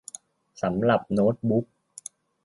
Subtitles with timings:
[0.61, 1.65] สำหรับโน๊ตบุ๊ค